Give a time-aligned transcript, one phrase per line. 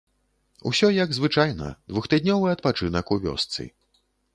[0.69, 3.73] Усё як звычайна, двухтыднёвы адпачынак у вёсцы.